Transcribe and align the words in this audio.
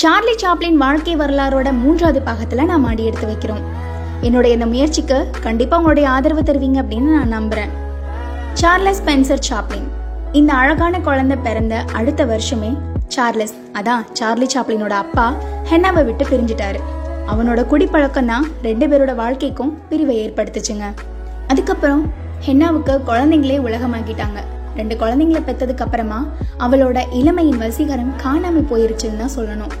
Charlie 0.00 0.32
Chaplin 0.40 0.76
வாழ்க்கை 0.82 1.14
வரலாறோட 1.20 1.68
மூன்றாவது 1.78 2.20
பாகத்தில் 2.26 2.68
நாம் 2.70 2.84
ஆடி 2.88 3.02
எடுத்து 3.08 3.26
வைக்கிறோம். 3.30 3.62
என்னுடைய 4.26 4.56
இந்த 4.56 4.66
முயற்சிக்கு 4.72 5.16
கண்டிப்பாக 5.46 5.80
உங்களுடைய 5.80 6.06
ஆதரவு 6.16 6.42
தருவீங்க 6.48 6.78
அப்படின்னு 6.82 7.10
நான் 7.16 7.34
நம்புகிறேன் 7.36 7.72
சார்லஸ் 8.60 9.00
பென்சர் 9.08 9.42
சாப்ளின். 9.48 9.88
இந்த 10.40 10.50
அழகான 10.60 11.00
குழந்தை 11.08 11.38
பிறந்த 11.46 11.80
அடுத்த 12.00 12.26
வருஷமே 12.32 12.70
சார்லஸ் 13.14 13.56
அதான் 13.80 14.04
சார்லி 14.20 14.48
சாப்ளினோட 14.54 14.94
அப்பா 15.04 15.26
ஹென்னாவை 15.70 16.04
விட்டு 16.10 16.26
பிரிஞ்சிட்டாரு. 16.30 16.82
அவனோட 17.32 17.64
குடிப்பழக்கம் 17.72 18.30
தான் 18.32 18.46
ரெண்டு 18.68 18.88
பேரோட 18.92 19.14
வாழ்க்கைக்கும் 19.22 19.74
பிரிவை 19.90 20.16
ஏற்படுத்துச்சுங்க. 20.26 20.92
அதுக்கப்புறம் 21.52 22.04
ஹென்னாவுக்கு 22.46 22.96
குழந்தைங்களே 23.10 23.58
உலகமாக்கிட்டாங்க. 23.66 24.38
ரெண்டு 24.78 24.94
குழந்தைங்கள 25.02 25.42
பெற்றதுக்கு 25.50 25.84
அப்புறமா 25.88 26.22
அவளோட 26.64 26.98
இளமையின் 27.20 27.60
வசீகரம் 27.66 28.16
காணாமல் 28.24 28.70
போயிருச்சுன்னு 28.72 29.22
தான் 29.24 29.36
சொல்லணும். 29.38 29.74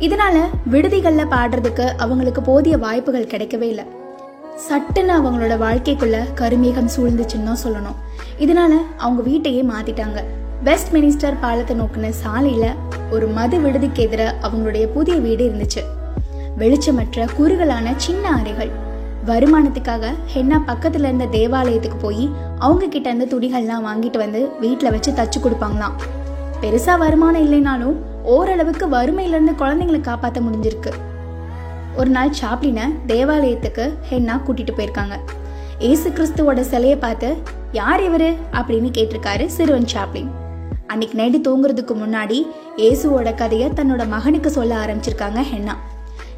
இதனால 0.00 0.36
விடுதிகளில் 0.70 1.30
பாடுறதுக்கு 1.30 1.86
அவங்களுக்கு 1.96 2.42
போதிய 2.42 2.78
வாய்ப்புகள் 2.78 3.26
கிடைக்கவே 3.26 3.62
இல்லை. 3.62 3.84
சட்டுன்னு 4.68 5.12
அவங்களோட 5.18 5.54
வாழ்க்கைக்குள்ள 5.58 6.16
கருமேகம் 6.40 6.88
சூழ்ந்துச்சுன்னு 6.96 7.44
தான் 7.44 7.62
சொல்லணும். 7.64 7.98
இதனால 8.38 8.72
அவங்க 8.96 9.22
வீட்டையே 9.22 9.62
மாத்திட்டாங்க. 9.62 10.22
வெஸ்ட் 10.62 10.94
மினிஸ்டர் 10.94 11.36
பாலத்தை 11.40 11.76
நோக்கின 11.76 12.12
சாலையில 12.24 12.74
ஒரு 13.10 13.26
மது 13.26 13.58
விடுதிக்கு 13.58 14.08
எதிர 14.08 14.32
அவங்களுடைய 14.42 14.86
புதிய 14.86 15.16
வீடு 15.16 15.48
இருந்துச்சு. 15.48 15.82
வெளிச்சமற்ற 16.58 17.28
குறுகலான 17.36 17.92
சின்ன 17.96 18.30
அறைகள். 18.30 18.70
வருமானத்துக்காக 19.26 20.06
ஹென்னா 20.34 20.58
பக்கத்துல 20.66 21.08
இருந்த 21.08 21.24
தேவாலயத்துக்கு 21.24 21.96
போய் 22.00 22.30
அவங்க 22.58 22.86
கிட்ட 22.86 23.10
இருந்த 23.10 23.36
துணிகள்லாம் 23.36 23.86
வாங்கிட்டு 23.86 24.16
வந்து 24.16 24.48
வீட்டில் 24.60 24.90
வச்சு 24.90 25.12
தச்சு 25.12 25.38
கொடுப்பாங்களாம். 25.40 25.92
பெருசாக 26.64 26.98
வருமானம் 26.98 27.44
இல்லைனாலும் 27.44 27.96
ஓரளவுக்கு 28.22 28.86
வறுமையிலேருந்து 28.86 29.52
குழந்தைங்களை 29.58 30.00
காப்பாற்ற 30.00 30.40
முடிஞ்சிருக்கு. 30.40 30.92
ஒரு 31.96 32.10
நாள் 32.10 32.30
சாப்ளினை 32.30 32.84
தேவாலயத்துக்கு 33.06 33.92
ஹென்னா 34.10 34.40
கூட்டிட்டு 34.46 34.72
போயிருக்காங்க. 34.76 35.16
ஏசு 35.78 36.10
கிறிஸ்துவோட 36.10 36.60
சிலையை 36.60 36.98
பார்த்து 36.98 37.36
யார் 37.72 38.02
இவர்? 38.02 38.32
அப்படின்னு 38.52 38.90
கேட்டிருக்காரு 38.98 39.46
சிறுவன் 39.46 39.86
சாப்ளின். 39.94 40.30
அன்னைக்கு 40.86 41.18
நைட்டு 41.22 41.48
தூங்குறதுக்கு 41.48 41.94
முன்னாடி 42.04 42.46
இயேசுவோட 42.76 43.34
கதையை 43.34 43.70
தன்னோட 43.70 44.08
மகனுக்கு 44.08 44.50
சொல்ல 44.50 44.86
ஆரம்பிச்சிருக்காங்க 44.86 45.42
ஹென்னா. 45.52 45.74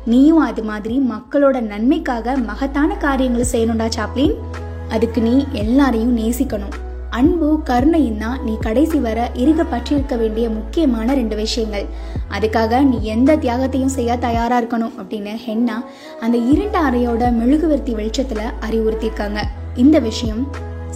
நீயும் 0.05 0.39
அது 0.39 0.63
மாதிரி 0.63 1.03
மக்களோட 1.11 1.61
நன்மைக்காக 1.61 2.37
மகத்தான 2.37 2.95
காரியங்களை 2.95 3.47
செய்யணும்டா 3.53 3.89
சாப்ளின். 3.99 4.35
அதுக்கு 4.89 5.23
நீ 5.23 5.47
எல்லாரையும் 5.53 6.19
நேசிக்கணும். 6.19 6.75
அன்பு 7.17 7.49
கருணையும் 7.69 8.19
தான் 8.19 8.39
நீ 8.45 8.55
கடைசி 8.61 8.99
வர 9.07 9.19
இருக 9.43 9.65
பற்றியிருக்க 9.71 10.15
வேண்டிய 10.17 10.47
முக்கியமான 10.51 11.15
ரெண்டு 11.15 11.37
விஷயங்கள். 11.37 11.87
அதுக்காக 12.37 12.83
நீ 12.91 12.99
எந்த 13.15 13.37
தியாகத்தையும் 13.37 13.95
செய்ய 13.97 14.17
தயாரா 14.27 14.57
இருக்கணும் 14.61 14.97
அப்படின்னு 15.01 15.35
ஹென்னா 15.47 15.77
அந்த 16.21 16.37
இருண்ட 16.53 16.79
அறையோட 16.89 17.33
மெழுகுவர்த்தி 17.41 17.95
வெளிச்சத்துல 18.01 18.43
அறிவுறுத்தியிருக்காங்க. 18.69 19.43
இந்த 19.75 19.99
விஷயம் 20.09 20.43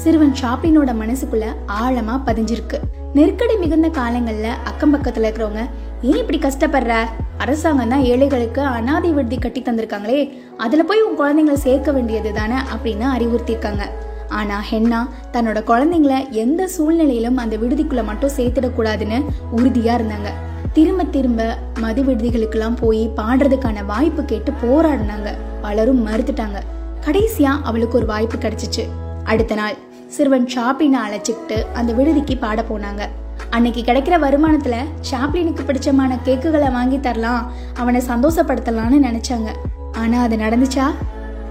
சிறுவன் 0.03 0.35
ஷாப்ளினோட 0.43 0.91
மனசுக்குள்ள 1.03 1.47
ஆழமா 1.83 2.15
பதிஞ்சிருக்கு. 2.27 2.79
நெருக்கடி 3.15 3.55
மிகுந்த 3.63 3.89
காலங்கள்ல 3.89 4.49
அக்கம் 4.65 4.93
பக்கத்துல 4.95 5.27
இருக்கிறவங்க 5.29 5.63
ஏன் 6.03 6.21
இப்படி 6.23 6.39
கஷ்டப்படுற? 6.39 6.93
அரசாங்கம் 7.39 7.93
தான் 7.93 8.07
ஏழைகளுக்கு 8.11 8.63
அனாதை 8.77 9.11
விடுதி 9.17 9.39
கட்டி 9.39 9.61
தந்திருக்காங்களே 9.63 10.21
அதுல 10.65 10.83
போய் 10.83 11.07
உன் 11.07 11.19
குழந்தைங்களை 11.21 11.59
சேர்க்க 11.67 11.91
வேண்டியது 11.93 12.33
தானே 12.33 12.59
அப்படின்னு 12.75 13.07
அறிவுறுத்தியிருக்காங்க. 13.17 13.85
ஆனால் 14.31 14.65
ஹென்னா 14.71 15.01
தன்னோட 15.33 15.59
குழந்தைங்கள 15.71 16.31
எந்த 16.31 16.69
சூழ்நிலையிலும் 16.69 17.37
அந்த 17.37 17.57
விடுதிக்குள்ளே 17.57 18.05
மட்டும் 18.05 18.37
சேர்த்துடக்கூடாதுன்னு 18.37 19.25
உறுதியாக 19.51 20.03
இருந்தாங்க. 20.03 20.29
திரும்ப 20.73 21.05
திரும்ப 21.05 21.59
மது 21.81 22.03
விடுதிகளுக்கெல்லாம் 22.03 22.77
போய் 22.77 23.11
பாடுறதுக்கான 23.17 23.85
வாய்ப்பு 23.87 24.25
கேட்டு 24.25 24.53
போராடினாங்க. 24.63 25.31
பலரும் 25.63 26.07
மறுத்துட்டாங்க. 26.07 26.59
கடைசியாக 27.01 27.65
அவளுக்கு 27.65 27.97
ஒரு 27.97 28.07
வாய்ப்பு 28.07 28.37
கிடைச்சிச்சு. 28.37 28.85
அடுத்த 29.25 29.55
நாள் 29.55 29.75
சிறுவன் 30.07 30.47
ஷாப்பினை 30.47 31.01
அழைச்சிக்கிட்டு 31.01 31.59
அந்த 31.75 31.93
விடுதிக்கு 31.93 32.37
பாட 32.37 32.63
போனாங்க. 32.63 33.03
அன்னைக்கு 33.51 33.81
கிடைக்கிற 33.81 34.17
வருமானத்துல 34.25 34.77
ஷாப்ளினுக்கு 35.11 35.63
பிடிச்சமான 35.67 36.19
கேக்குகளை 36.23 36.71
வாங்கி 36.71 37.01
தரலாம் 37.01 37.53
அவனை 37.75 38.03
சந்தோஷப்படுத்தலாம்னு 38.09 38.99
நினைச்சாங்க. 39.09 39.49
ஆனா 39.93 40.23
அது 40.23 40.37
நடந்துச்சா? 40.37 40.87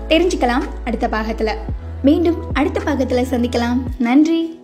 தெரிஞ்சுக்கலாம் 0.08 0.66
அடுத்த 0.86 1.08
பாகத்துல. 1.08 1.52
மீண்டும் 2.02 2.38
அடுத்த 2.54 2.80
பாகத்தில் 2.80 3.26
சந்திக்கலாம். 3.26 3.82
நன்றி. 4.00 4.60